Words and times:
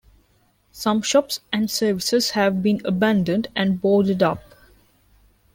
Some 0.71 1.03
shops 1.03 1.41
and 1.53 1.69
services 1.69 2.31
have 2.31 2.63
been 2.63 2.81
abandoned 2.83 3.49
and 3.55 3.79
boarded 3.79 4.23
up. 4.23 4.41